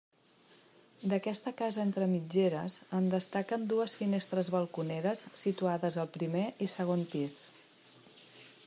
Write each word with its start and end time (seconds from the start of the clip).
D'aquesta 1.09 1.51
casa 1.59 1.83
entre 1.87 2.07
mitgeres 2.13 2.77
en 3.01 3.11
destaquen 3.11 3.67
dues 3.75 3.95
finestres 4.01 4.51
balconeres 4.57 5.23
situades 5.45 6.01
al 6.05 6.11
primer 6.19 6.47
i 6.69 6.73
segon 6.79 7.07
pis. 7.15 7.39